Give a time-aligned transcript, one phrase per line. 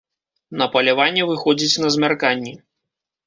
[0.59, 2.53] На паляванне выходзіць на змярканні.